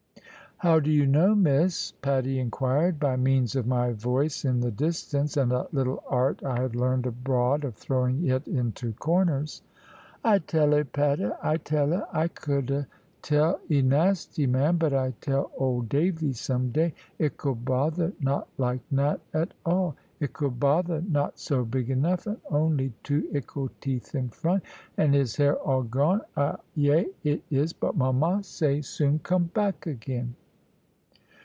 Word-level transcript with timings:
"How 0.63 0.79
do 0.79 0.91
you 0.91 1.07
know, 1.07 1.33
Miss?" 1.33 1.91
Patty 2.03 2.37
inquired 2.37 2.99
by 2.99 3.15
means 3.15 3.55
of 3.55 3.65
my 3.65 3.93
voice 3.93 4.45
in 4.45 4.59
the 4.59 4.69
distance, 4.69 5.35
and 5.35 5.51
a 5.51 5.67
little 5.71 6.03
art 6.07 6.43
I 6.43 6.61
had 6.61 6.75
learned 6.75 7.07
abroad 7.07 7.63
of 7.63 7.73
throwing 7.73 8.27
it 8.27 8.47
into 8.47 8.93
corners. 8.93 9.63
"I 10.23 10.37
tell 10.37 10.75
'a, 10.75 10.85
Patty, 10.85 11.29
I 11.41 11.57
tell 11.57 11.91
'a. 11.93 12.07
I 12.13 12.27
'ouldn't 12.29 12.85
tell 13.23 13.59
'e 13.71 13.81
nasty 13.81 14.45
man, 14.45 14.77
but 14.77 14.93
I 14.93 15.15
tell 15.19 15.49
old 15.57 15.89
Davy 15.89 16.31
some 16.33 16.69
day. 16.69 16.93
Ickle 17.17 17.55
bother 17.55 18.13
not 18.21 18.47
like 18.59 18.81
nat 18.91 19.19
at 19.33 19.55
all. 19.65 19.95
Ickle 20.19 20.51
bother 20.51 21.01
not 21.09 21.39
so 21.39 21.65
big 21.65 21.89
enough, 21.89 22.27
and 22.27 22.37
only 22.51 22.93
two 23.01 23.27
ickle 23.33 23.71
teeth 23.81 24.13
in 24.13 24.29
front, 24.29 24.61
and 24.95 25.15
his 25.15 25.35
hair 25.37 25.55
all 25.55 25.81
gone 25.81 26.21
ayay 26.37 27.07
it 27.23 27.41
is, 27.49 27.73
but 27.73 27.97
mama 27.97 28.43
say 28.43 28.79
soon 28.83 29.17
come 29.23 29.45
back 29.45 29.87
again." 29.87 30.35